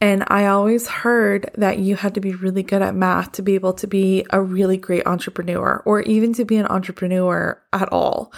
And 0.00 0.24
I 0.26 0.46
always 0.46 0.88
heard 0.88 1.50
that 1.56 1.78
you 1.78 1.94
had 1.94 2.14
to 2.14 2.20
be 2.20 2.34
really 2.34 2.64
good 2.64 2.82
at 2.82 2.94
math 2.94 3.32
to 3.32 3.42
be 3.42 3.54
able 3.54 3.72
to 3.74 3.86
be 3.86 4.26
a 4.30 4.40
really 4.40 4.76
great 4.76 5.06
entrepreneur 5.06 5.82
or 5.84 6.02
even 6.02 6.32
to 6.34 6.44
be 6.44 6.56
an 6.56 6.66
entrepreneur 6.66 7.60
at 7.72 7.92
all. 7.92 8.32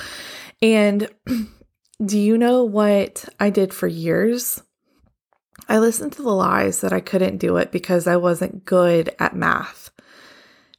And 0.60 1.08
do 2.04 2.18
you 2.18 2.36
know 2.36 2.64
what 2.64 3.26
I 3.38 3.48
did 3.48 3.72
for 3.72 3.86
years? 3.86 4.62
I 5.70 5.78
listened 5.78 6.12
to 6.14 6.22
the 6.22 6.30
lies 6.30 6.80
that 6.80 6.92
I 6.92 6.98
couldn't 6.98 7.36
do 7.36 7.56
it 7.56 7.70
because 7.70 8.08
I 8.08 8.16
wasn't 8.16 8.64
good 8.64 9.14
at 9.20 9.36
math. 9.36 9.92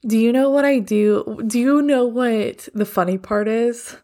Do 0.06 0.18
you 0.18 0.32
know 0.32 0.50
what 0.50 0.66
I 0.66 0.80
do? 0.80 1.40
Do 1.46 1.58
you 1.58 1.80
know 1.80 2.04
what 2.04 2.68
the 2.74 2.84
funny 2.84 3.16
part 3.16 3.48
is? 3.48 3.96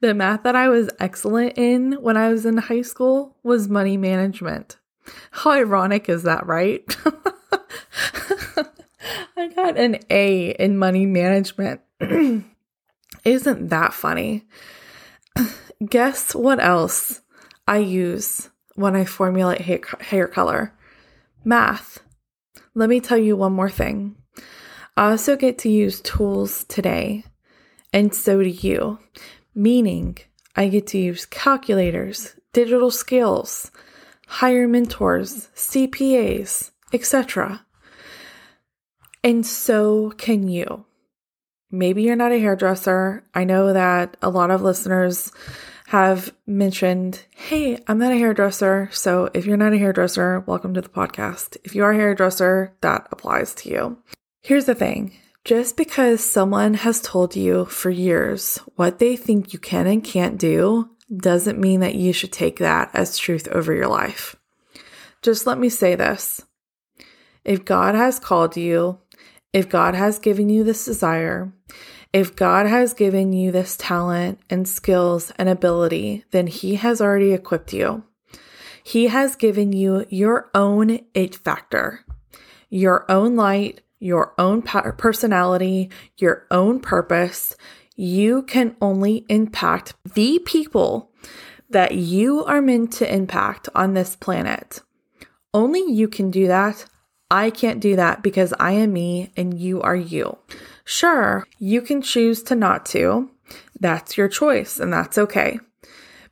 The 0.00 0.14
math 0.14 0.42
that 0.44 0.56
I 0.56 0.70
was 0.70 0.88
excellent 0.98 1.58
in 1.58 1.92
when 2.00 2.16
I 2.16 2.30
was 2.30 2.46
in 2.46 2.56
high 2.56 2.80
school 2.80 3.36
was 3.42 3.68
money 3.68 3.98
management. 3.98 4.78
How 5.32 5.50
ironic 5.50 6.08
is 6.08 6.22
that, 6.22 6.46
right? 6.46 6.82
I 9.36 9.48
got 9.54 9.76
an 9.76 9.98
A 10.08 10.52
in 10.52 10.78
money 10.78 11.04
management. 11.04 11.82
Isn't 13.24 13.68
that 13.68 13.92
funny? 13.92 14.46
Guess 15.86 16.34
what 16.34 16.58
else 16.58 17.20
I 17.68 17.78
use 17.78 18.48
when 18.74 18.96
I 18.96 19.04
formulate 19.04 19.60
hair, 19.60 20.28
color? 20.28 20.72
Math. 21.44 22.00
Let 22.74 22.88
me 22.88 23.00
tell 23.00 23.18
you 23.18 23.36
one 23.36 23.52
more 23.52 23.70
thing. 23.70 24.16
I 24.96 25.10
also 25.10 25.36
get 25.36 25.58
to 25.58 25.68
use 25.68 26.00
tools 26.00 26.64
today, 26.64 27.24
and 27.92 28.14
so 28.14 28.42
do 28.42 28.48
you, 28.48 28.98
meaning 29.54 30.18
I 30.56 30.68
get 30.68 30.86
to 30.88 30.98
use 30.98 31.26
calculators, 31.26 32.34
digital 32.52 32.90
skills, 32.90 33.70
hire 34.26 34.68
mentors, 34.68 35.48
CPAs, 35.54 36.70
etc. 36.92 37.64
And 39.22 39.44
so 39.46 40.10
can 40.10 40.48
you. 40.48 40.86
Maybe 41.70 42.02
you're 42.02 42.16
not 42.16 42.32
a 42.32 42.38
hairdresser. 42.38 43.24
I 43.34 43.44
know 43.44 43.72
that 43.72 44.16
a 44.22 44.30
lot 44.30 44.50
of 44.50 44.62
listeners 44.62 45.30
have 45.90 46.32
mentioned, 46.46 47.24
Hey, 47.34 47.76
I'm 47.88 47.98
not 47.98 48.12
a 48.12 48.16
hairdresser. 48.16 48.88
So 48.92 49.28
if 49.34 49.44
you're 49.44 49.56
not 49.56 49.72
a 49.72 49.78
hairdresser, 49.78 50.38
welcome 50.46 50.72
to 50.74 50.80
the 50.80 50.88
podcast. 50.88 51.56
If 51.64 51.74
you 51.74 51.82
are 51.82 51.90
a 51.90 51.96
hairdresser, 51.96 52.72
that 52.80 53.08
applies 53.10 53.56
to 53.56 53.70
you. 53.70 53.98
Here's 54.40 54.66
the 54.66 54.76
thing 54.76 55.16
just 55.44 55.76
because 55.76 56.24
someone 56.24 56.74
has 56.74 57.00
told 57.00 57.34
you 57.34 57.64
for 57.64 57.90
years 57.90 58.58
what 58.76 59.00
they 59.00 59.16
think 59.16 59.52
you 59.52 59.58
can 59.58 59.88
and 59.88 60.04
can't 60.04 60.38
do 60.38 60.88
doesn't 61.16 61.58
mean 61.58 61.80
that 61.80 61.96
you 61.96 62.12
should 62.12 62.32
take 62.32 62.60
that 62.60 62.92
as 62.94 63.18
truth 63.18 63.48
over 63.48 63.74
your 63.74 63.88
life. 63.88 64.36
Just 65.22 65.44
let 65.44 65.58
me 65.58 65.68
say 65.68 65.96
this. 65.96 66.40
If 67.44 67.64
God 67.64 67.96
has 67.96 68.20
called 68.20 68.56
you, 68.56 69.00
if 69.52 69.68
God 69.68 69.96
has 69.96 70.20
given 70.20 70.50
you 70.50 70.62
this 70.62 70.84
desire, 70.84 71.52
if 72.12 72.34
God 72.34 72.66
has 72.66 72.92
given 72.92 73.32
you 73.32 73.52
this 73.52 73.76
talent 73.76 74.40
and 74.50 74.66
skills 74.66 75.32
and 75.38 75.48
ability, 75.48 76.24
then 76.30 76.46
He 76.46 76.74
has 76.76 77.00
already 77.00 77.32
equipped 77.32 77.72
you. 77.72 78.04
He 78.82 79.06
has 79.08 79.36
given 79.36 79.72
you 79.72 80.06
your 80.08 80.50
own 80.54 81.00
it 81.14 81.36
factor, 81.36 82.04
your 82.68 83.10
own 83.10 83.36
light, 83.36 83.82
your 84.00 84.34
own 84.38 84.62
personality, 84.62 85.90
your 86.16 86.46
own 86.50 86.80
purpose. 86.80 87.56
You 87.94 88.42
can 88.42 88.74
only 88.80 89.26
impact 89.28 89.94
the 90.14 90.40
people 90.40 91.12
that 91.68 91.94
you 91.94 92.44
are 92.44 92.62
meant 92.62 92.92
to 92.94 93.14
impact 93.14 93.68
on 93.74 93.94
this 93.94 94.16
planet. 94.16 94.80
Only 95.54 95.92
you 95.92 96.08
can 96.08 96.30
do 96.30 96.48
that. 96.48 96.86
I 97.30 97.50
can't 97.50 97.80
do 97.80 97.96
that 97.96 98.22
because 98.22 98.52
I 98.58 98.72
am 98.72 98.92
me 98.92 99.32
and 99.36 99.58
you 99.58 99.80
are 99.82 99.96
you. 99.96 100.38
Sure, 100.84 101.46
you 101.58 101.80
can 101.80 102.02
choose 102.02 102.42
to 102.44 102.54
not 102.54 102.84
to. 102.86 103.30
That's 103.78 104.16
your 104.16 104.28
choice, 104.28 104.78
and 104.78 104.92
that's 104.92 105.16
okay. 105.16 105.60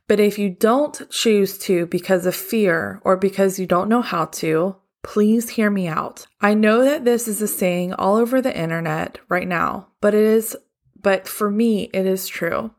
But 0.07 0.19
if 0.19 0.37
you 0.37 0.49
don't 0.49 1.09
choose 1.09 1.57
to 1.59 1.85
because 1.85 2.25
of 2.25 2.35
fear 2.35 2.99
or 3.03 3.15
because 3.15 3.59
you 3.59 3.65
don't 3.65 3.89
know 3.89 4.01
how 4.01 4.25
to, 4.25 4.75
please 5.03 5.49
hear 5.49 5.69
me 5.69 5.87
out. 5.87 6.27
I 6.41 6.53
know 6.53 6.83
that 6.83 7.05
this 7.05 7.27
is 7.27 7.41
a 7.41 7.47
saying 7.47 7.93
all 7.93 8.15
over 8.15 8.41
the 8.41 8.55
internet 8.57 9.19
right 9.29 9.47
now, 9.47 9.87
but 10.01 10.13
it 10.13 10.23
is 10.23 10.57
but 11.01 11.27
for 11.27 11.49
me 11.49 11.89
it 11.93 12.05
is 12.05 12.27
true. 12.27 12.71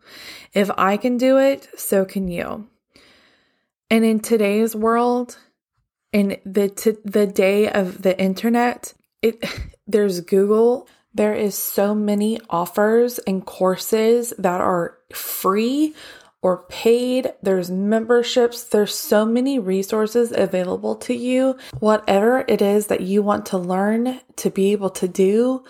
If 0.53 0.71
I 0.77 0.97
can 0.97 1.17
do 1.17 1.39
it, 1.39 1.69
so 1.77 2.05
can 2.05 2.29
you. 2.29 2.69
And 3.89 4.05
in 4.05 4.21
today's 4.21 4.77
world, 4.77 5.39
in 6.13 6.39
the 6.45 6.69
t- 6.69 6.97
the 7.05 7.27
day 7.27 7.69
of 7.71 8.03
the 8.03 8.19
internet, 8.21 8.95
it 9.23 9.45
there's 9.87 10.21
Google, 10.21 10.89
there 11.13 11.35
is 11.35 11.57
so 11.57 11.95
many 11.95 12.41
offers 12.49 13.19
and 13.21 13.45
courses 13.45 14.33
that 14.39 14.61
are 14.61 14.99
free 15.13 15.95
or 16.43 16.65
paid. 16.69 17.33
There's 17.43 17.71
memberships. 17.71 18.65
There's 18.65 18.95
so 18.95 19.27
many 19.27 19.59
resources 19.59 20.33
available 20.33 20.95
to 20.97 21.15
you. 21.15 21.57
Whatever 21.81 22.45
it 22.49 22.63
is 22.63 22.87
that 22.87 23.03
you 23.03 23.23
want 23.23 23.47
to 23.47 23.59
learn 23.59 24.21
to 24.37 24.51
be 24.51 24.73
able 24.73 24.91
to 24.91 25.09
do, 25.09 25.65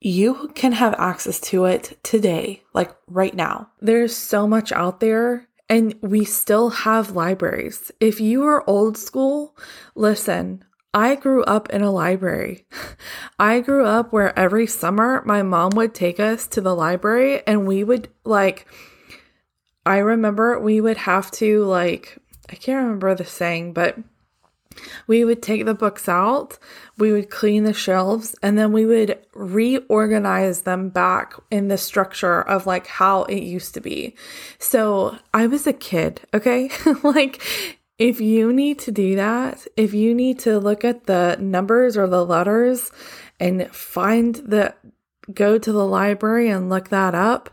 you 0.00 0.50
can 0.54 0.72
have 0.72 0.94
access 0.98 1.40
to 1.40 1.64
it 1.64 1.98
today, 2.02 2.62
like 2.74 2.94
right 3.06 3.34
now. 3.34 3.70
There's 3.80 4.14
so 4.14 4.46
much 4.46 4.72
out 4.72 5.00
there 5.00 5.48
and 5.72 5.94
we 6.02 6.22
still 6.22 6.68
have 6.68 7.16
libraries. 7.16 7.90
If 7.98 8.20
you 8.20 8.44
are 8.44 8.68
old 8.68 8.98
school, 8.98 9.56
listen, 9.94 10.62
I 10.92 11.14
grew 11.14 11.42
up 11.44 11.70
in 11.70 11.80
a 11.80 11.90
library. 11.90 12.66
I 13.38 13.60
grew 13.60 13.86
up 13.86 14.12
where 14.12 14.38
every 14.38 14.66
summer 14.66 15.22
my 15.24 15.40
mom 15.40 15.70
would 15.76 15.94
take 15.94 16.20
us 16.20 16.46
to 16.48 16.60
the 16.60 16.76
library 16.76 17.40
and 17.46 17.66
we 17.66 17.84
would 17.84 18.10
like, 18.22 18.66
I 19.86 19.96
remember 19.96 20.60
we 20.60 20.82
would 20.82 20.98
have 20.98 21.30
to 21.32 21.64
like, 21.64 22.18
I 22.50 22.54
can't 22.56 22.82
remember 22.82 23.14
the 23.14 23.24
saying, 23.24 23.72
but 23.72 23.96
we 25.06 25.24
would 25.24 25.42
take 25.42 25.64
the 25.64 25.74
books 25.74 26.08
out, 26.08 26.58
we 26.98 27.12
would 27.12 27.30
clean 27.30 27.64
the 27.64 27.72
shelves, 27.72 28.34
and 28.42 28.58
then 28.58 28.72
we 28.72 28.86
would 28.86 29.18
reorganize 29.34 30.62
them 30.62 30.88
back 30.88 31.34
in 31.50 31.68
the 31.68 31.78
structure 31.78 32.42
of 32.42 32.66
like 32.66 32.86
how 32.86 33.24
it 33.24 33.42
used 33.42 33.74
to 33.74 33.80
be. 33.80 34.14
So 34.58 35.18
I 35.32 35.46
was 35.46 35.66
a 35.66 35.72
kid, 35.72 36.22
okay? 36.34 36.70
like, 37.02 37.42
if 37.98 38.20
you 38.20 38.52
need 38.52 38.78
to 38.80 38.92
do 38.92 39.16
that, 39.16 39.66
if 39.76 39.94
you 39.94 40.14
need 40.14 40.38
to 40.40 40.58
look 40.58 40.84
at 40.84 41.06
the 41.06 41.36
numbers 41.38 41.96
or 41.96 42.06
the 42.06 42.24
letters 42.24 42.90
and 43.38 43.68
find 43.74 44.34
the 44.36 44.74
go 45.32 45.58
to 45.58 45.72
the 45.72 45.86
library 45.86 46.48
and 46.48 46.68
look 46.68 46.88
that 46.88 47.14
up, 47.14 47.50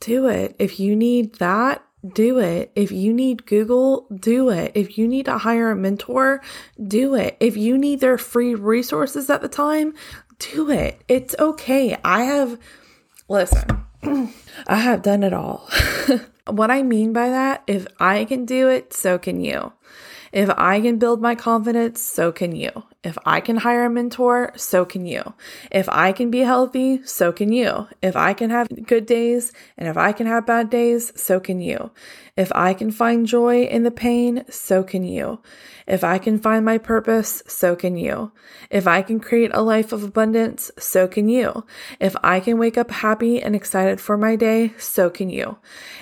do 0.00 0.26
it. 0.26 0.56
If 0.58 0.80
you 0.80 0.96
need 0.96 1.36
that, 1.36 1.84
do 2.12 2.38
it. 2.38 2.70
If 2.74 2.92
you 2.92 3.12
need 3.12 3.46
Google, 3.46 4.06
do 4.14 4.50
it. 4.50 4.72
If 4.74 4.98
you 4.98 5.08
need 5.08 5.26
to 5.26 5.38
hire 5.38 5.70
a 5.70 5.76
mentor, 5.76 6.42
do 6.82 7.14
it. 7.14 7.36
If 7.40 7.56
you 7.56 7.78
need 7.78 8.00
their 8.00 8.18
free 8.18 8.54
resources 8.54 9.30
at 9.30 9.42
the 9.42 9.48
time, 9.48 9.94
do 10.38 10.70
it. 10.70 11.02
It's 11.08 11.34
okay. 11.38 11.96
I 12.04 12.24
have, 12.24 12.58
listen, 13.28 13.84
I 14.02 14.76
have 14.76 15.02
done 15.02 15.22
it 15.22 15.32
all. 15.32 15.68
what 16.46 16.70
I 16.70 16.82
mean 16.82 17.12
by 17.12 17.30
that, 17.30 17.62
if 17.66 17.86
I 17.98 18.24
can 18.24 18.44
do 18.44 18.68
it, 18.68 18.92
so 18.92 19.18
can 19.18 19.40
you. 19.40 19.72
If 20.34 20.50
I 20.50 20.80
can 20.80 20.98
build 20.98 21.22
my 21.22 21.36
confidence, 21.36 22.02
so 22.02 22.32
can 22.32 22.56
you. 22.56 22.72
If 23.04 23.16
I 23.24 23.38
can 23.38 23.58
hire 23.58 23.84
a 23.84 23.90
mentor, 23.90 24.52
so 24.56 24.84
can 24.84 25.06
you. 25.06 25.34
If 25.70 25.88
I 25.88 26.10
can 26.10 26.32
be 26.32 26.40
healthy, 26.40 27.04
so 27.04 27.32
can 27.32 27.52
you. 27.52 27.86
If 28.02 28.16
I 28.16 28.32
can 28.34 28.50
have 28.50 28.84
good 28.84 29.06
days 29.06 29.52
and 29.78 29.86
if 29.86 29.96
I 29.96 30.10
can 30.10 30.26
have 30.26 30.44
bad 30.44 30.70
days, 30.70 31.12
so 31.14 31.38
can 31.38 31.60
you. 31.60 31.92
If 32.36 32.50
I 32.52 32.74
can 32.74 32.90
find 32.90 33.28
joy 33.28 33.62
in 33.62 33.84
the 33.84 33.92
pain, 33.92 34.44
so 34.50 34.82
can 34.82 35.04
you. 35.04 35.40
If 35.86 36.02
I 36.02 36.18
can 36.18 36.40
find 36.40 36.64
my 36.64 36.78
purpose, 36.78 37.44
so 37.46 37.76
can 37.76 37.96
you. 37.96 38.32
If 38.70 38.88
I 38.88 39.02
can 39.02 39.20
create 39.20 39.52
a 39.54 39.62
life 39.62 39.92
of 39.92 40.02
abundance, 40.02 40.72
so 40.76 41.06
can 41.06 41.28
you. 41.28 41.64
If 42.00 42.16
I 42.24 42.40
can 42.40 42.58
wake 42.58 42.76
up 42.76 42.90
happy 42.90 43.40
and 43.40 43.54
excited 43.54 44.00
for 44.00 44.16
my 44.16 44.34
day, 44.34 44.72
so 44.78 45.10
can 45.10 45.30
you. 45.30 45.58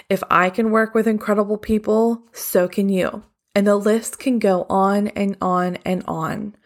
If 0.09 0.23
I 0.31 0.49
can 0.49 0.71
work 0.71 0.95
with 0.95 1.07
incredible 1.07 1.59
people, 1.59 2.23
so 2.33 2.67
can 2.67 2.89
you. 2.89 3.25
And 3.54 3.66
the 3.66 3.76
list 3.76 4.18
can 4.18 4.38
go 4.38 4.66
on 4.68 5.09
and 5.09 5.37
on 5.40 5.76
and 5.85 6.02
on. 6.06 6.56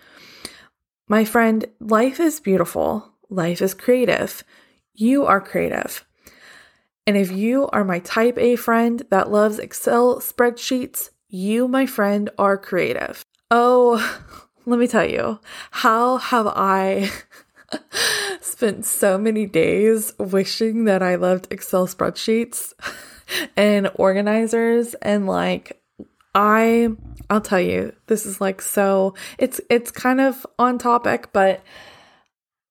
My 1.09 1.25
friend, 1.25 1.65
life 1.81 2.21
is 2.21 2.41
beautiful. 2.41 3.13
Life 3.29 3.61
is 3.63 3.75
creative. 3.75 4.45
You 4.95 5.25
are 5.27 5.41
creative. 5.41 6.05
And 7.07 7.17
if 7.17 7.31
you 7.31 7.69
are 7.69 7.85
my 7.85 8.01
type 8.01 8.37
A 8.39 8.57
friend 8.57 9.03
that 9.11 9.31
loves 9.31 9.59
Excel 9.59 10.21
spreadsheets, 10.21 11.11
you, 11.29 11.69
my 11.69 11.87
friend, 11.87 12.31
are 12.39 12.59
creative. 12.59 13.25
Oh, 13.51 14.03
let 14.67 14.81
me 14.81 14.89
tell 14.89 15.09
you, 15.09 15.39
how 15.71 16.17
have 16.17 16.49
I 16.49 17.11
spent 18.41 18.85
so 18.85 19.19
many 19.19 19.47
days 19.47 20.13
wishing 20.19 20.85
that 20.85 21.03
I 21.03 21.15
loved 21.15 21.49
Excel 21.53 21.87
spreadsheets 21.87 22.75
and 23.57 23.91
organizers 23.95 24.95
and 24.95 25.27
like 25.27 25.81
I 26.37 26.91
I'll 27.31 27.41
tell 27.41 27.61
you, 27.61 27.93
this 28.07 28.27
is 28.27 28.41
like 28.41 28.61
so 28.61 29.15
it's 29.39 29.61
it's 29.71 29.91
kind 29.91 30.21
of 30.21 30.47
on 30.59 30.79
topic, 30.79 31.33
but 31.33 31.65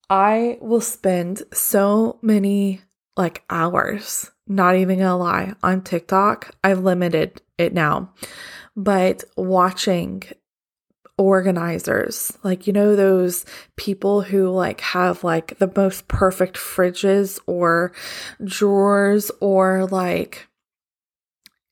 I 0.10 0.60
will 0.62 0.82
spend 0.82 1.41
so 1.51 2.19
many 2.21 2.82
like 3.17 3.43
hours, 3.49 4.32
not 4.47 4.75
even 4.75 4.99
gonna 4.99 5.17
lie, 5.17 5.56
on 5.63 5.82
TikTok. 5.82 6.56
I've 6.63 6.84
limited 6.84 7.41
it 7.58 7.73
now, 7.73 8.13
but 8.75 9.23
watching 9.36 10.23
organizers, 11.17 12.38
like, 12.43 12.67
you 12.67 12.73
know, 12.73 12.95
those 12.95 13.45
people 13.78 14.21
who 14.21 14.49
like 14.49 14.82
have 14.82 15.23
like 15.23 15.58
the 15.58 15.71
most 15.75 16.08
perfect 16.08 16.56
fridges 16.56 17.39
or 17.47 17.93
drawers 18.43 19.32
or 19.39 19.88
like 19.88 20.47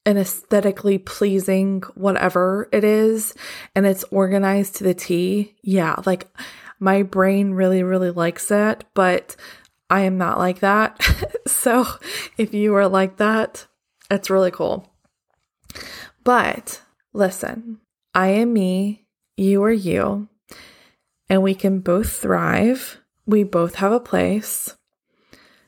an 0.05 0.17
aesthetically 0.17 0.97
pleasing 0.97 1.81
whatever 1.95 2.67
it 2.71 2.83
is 2.83 3.33
and 3.75 3.85
it's 3.85 4.03
organized 4.05 4.75
to 4.75 4.83
the 4.83 4.93
T, 4.93 5.55
yeah, 5.61 5.95
like 6.05 6.27
my 6.79 7.03
brain 7.03 7.51
really, 7.51 7.83
really 7.83 8.11
likes 8.11 8.51
it, 8.51 8.83
but 8.93 9.35
I 9.89 10.01
am 10.01 10.17
not 10.17 10.37
like 10.37 10.59
that. 10.59 11.01
so 11.47 11.85
if 12.37 12.53
you 12.53 12.75
are 12.75 12.87
like 12.87 13.17
that, 13.17 13.67
it's 14.11 14.29
really 14.29 14.51
cool. 14.51 14.91
But 16.23 16.81
listen, 17.13 17.79
I 18.13 18.27
am 18.27 18.53
me, 18.53 19.05
you 19.37 19.63
are 19.63 19.71
you, 19.71 20.27
and 21.29 21.41
we 21.41 21.55
can 21.55 21.79
both 21.79 22.11
thrive. 22.11 22.99
We 23.25 23.43
both 23.43 23.75
have 23.75 23.93
a 23.93 23.99
place, 23.99 24.75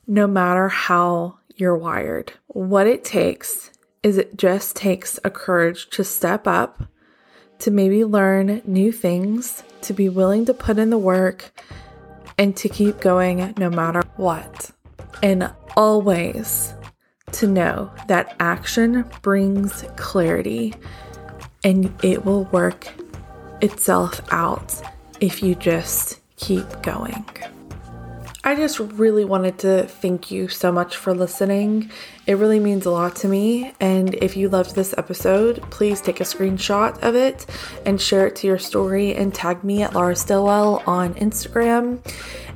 no 0.06 0.28
matter 0.28 0.68
how 0.68 1.40
you're 1.56 1.78
wired. 1.78 2.34
What 2.48 2.88
it 2.88 3.04
takes 3.04 3.72
is 4.06 4.20
it 4.20 4.38
just 4.38 4.76
takes 4.76 5.20
a 5.24 5.32
courage 5.32 5.90
to 5.90 6.04
step 6.04 6.46
up, 6.46 6.84
to 7.58 7.72
maybe 7.72 8.06
learn 8.06 8.62
new 8.64 8.92
things, 8.92 9.64
to 9.82 9.94
be 9.94 10.08
willing 10.08 10.46
to 10.46 10.54
put 10.54 10.78
in 10.78 10.92
the 10.92 10.98
work, 10.98 11.52
and 12.38 12.56
to 12.56 12.70
keep 12.70 13.00
going 13.00 13.52
no 13.58 13.68
matter 13.68 14.04
what. 14.16 14.70
And 15.24 15.52
always 15.76 16.76
to 17.32 17.48
know 17.48 17.92
that 18.08 18.36
action 18.40 19.10
brings 19.24 19.84
clarity 19.96 20.76
and 21.64 21.92
it 22.04 22.26
will 22.26 22.44
work 22.46 22.88
itself 23.62 24.22
out 24.32 24.80
if 25.20 25.42
you 25.42 25.56
just 25.56 26.22
keep 26.36 26.84
going. 26.84 27.26
I 28.48 28.54
just 28.54 28.80
really 28.80 29.26
wanted 29.26 29.58
to 29.60 29.88
thank 29.88 30.30
you 30.30 30.50
so 30.50 30.72
much 30.72 30.98
for 30.98 31.16
listening. 31.16 31.90
It 32.28 32.36
really 32.36 32.60
means 32.60 32.86
a 32.86 32.92
lot 32.92 33.16
to 33.18 33.28
me. 33.28 33.74
And 33.80 34.14
if 34.14 34.38
you 34.38 34.50
loved 34.50 34.76
this 34.76 34.94
episode, 35.00 35.64
please 35.72 36.00
take 36.00 36.22
a 36.22 36.26
screenshot 36.26 37.02
of 37.02 37.16
it 37.16 37.48
and 37.88 38.00
share 38.00 38.28
it 38.28 38.36
to 38.38 38.48
your 38.48 38.60
story 38.60 39.16
and 39.16 39.34
tag 39.34 39.64
me 39.64 39.82
at 39.82 39.96
Lara 39.96 40.16
Stillwell 40.16 40.84
on 40.86 41.16
Instagram. 41.16 42.00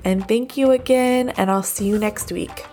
And 0.05 0.27
thank 0.27 0.57
you 0.57 0.69
again, 0.69 1.29
and 1.29 1.49
I'll 1.49 1.63
see 1.63 1.87
you 1.87 1.97
next 1.97 2.31
week. 2.31 2.65